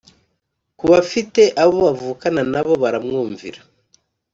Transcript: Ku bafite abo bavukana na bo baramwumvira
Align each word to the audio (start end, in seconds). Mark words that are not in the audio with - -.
Ku 0.77 0.85
bafite 0.91 1.41
abo 1.61 1.75
bavukana 1.85 2.41
na 2.51 2.61
bo 2.65 2.73
baramwumvira 2.83 3.59